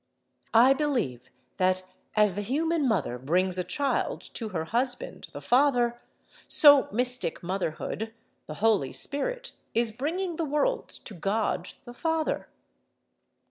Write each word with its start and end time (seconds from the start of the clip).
I 0.55 0.73
believe 0.73 1.29
that, 1.57 1.83
as 2.15 2.33
the 2.33 2.41
human 2.41 2.87
mother 2.87 3.19
brings 3.19 3.59
a 3.59 3.63
child 3.63 4.21
to 4.33 4.49
her 4.49 4.65
husband, 4.65 5.27
the 5.31 5.41
father—so 5.43 6.87
Mystic 6.91 7.43
Motherhood, 7.43 8.11
the 8.47 8.55
Holy 8.55 8.93
Spirit, 8.93 9.51
is 9.75 9.91
bringing 9.91 10.37
the 10.37 10.43
world 10.45 10.87
to 10.89 11.13
God, 11.13 11.73
the 11.85 11.93
Father. 11.93 12.49